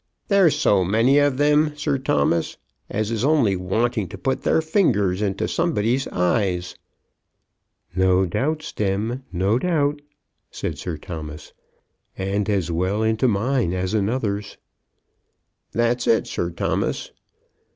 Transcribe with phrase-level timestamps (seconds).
[0.29, 2.57] "There's so many of them, Sir Thomas,
[2.89, 6.73] as is only wanting to put their fingers into somebody's eyes."
[7.95, 10.01] "No doubt, Stemm, no doubt,"
[10.49, 11.53] said Sir Thomas;
[12.17, 14.57] "and as well into mine as another's."
[15.71, 17.11] "That's it, Sir Thomas."